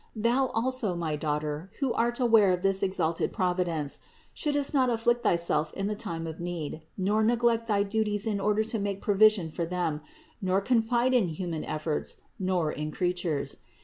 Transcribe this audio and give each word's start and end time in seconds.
Thou 0.15 0.47
also, 0.55 0.95
my 0.95 1.15
daughter, 1.15 1.69
who 1.79 1.93
art 1.93 2.19
aware 2.19 2.49
of 2.51 2.63
this 2.63 2.81
exalted 2.81 3.31
Providence, 3.31 3.99
shouldst 4.33 4.73
not 4.73 4.89
afflict 4.89 5.21
thyself 5.21 5.71
in 5.73 5.85
the 5.85 5.95
time 5.95 6.25
of 6.25 6.39
need, 6.39 6.81
nor 6.97 7.21
neglect 7.23 7.67
thy 7.67 7.83
duties 7.83 8.25
in 8.25 8.39
order 8.39 8.63
to 8.63 8.79
make 8.79 8.99
provision 8.99 9.51
for 9.51 9.63
them, 9.67 10.01
nor 10.41 10.59
con 10.59 10.81
fide 10.81 11.13
in 11.13 11.27
human 11.27 11.63
efforts, 11.63 12.15
nor 12.39 12.71
in 12.71 12.89
creatures. 12.89 13.57